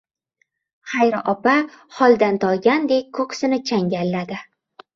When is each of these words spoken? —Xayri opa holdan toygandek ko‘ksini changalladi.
—Xayri 0.93 1.19
opa 1.33 1.53
holdan 1.99 2.41
toygandek 2.47 3.15
ko‘ksini 3.21 3.63
changalladi. 3.71 4.43